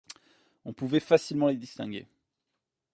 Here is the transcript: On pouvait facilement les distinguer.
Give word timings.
On 0.65 0.73
pouvait 0.73 0.99
facilement 0.99 1.49
les 1.49 1.57
distinguer. 1.57 2.07